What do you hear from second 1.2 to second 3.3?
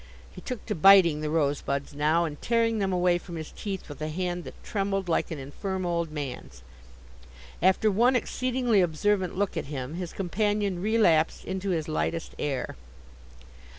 the rosebuds now, and tearing them away